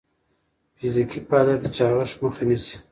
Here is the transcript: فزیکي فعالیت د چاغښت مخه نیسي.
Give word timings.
فزیکي 0.79 1.19
فعالیت 1.27 1.59
د 1.63 1.65
چاغښت 1.77 2.17
مخه 2.23 2.43
نیسي. 2.47 2.75